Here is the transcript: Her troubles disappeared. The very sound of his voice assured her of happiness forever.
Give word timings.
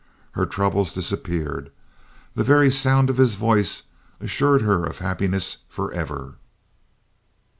Her 0.31 0.47
troubles 0.47 0.93
disappeared. 0.93 1.69
The 2.33 2.43
very 2.43 2.71
sound 2.71 3.11
of 3.11 3.17
his 3.17 3.35
voice 3.35 3.83
assured 4.19 4.63
her 4.63 4.83
of 4.83 4.97
happiness 4.97 5.57
forever. 5.69 6.37